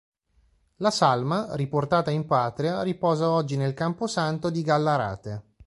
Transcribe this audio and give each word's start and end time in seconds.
La 0.77 0.89
salma, 0.89 1.49
riportata 1.53 2.09
in 2.09 2.25
patria, 2.25 2.81
riposa 2.81 3.29
oggi 3.29 3.55
nel 3.55 3.75
camposanto 3.75 4.49
di 4.49 4.63
Gallarate. 4.63 5.43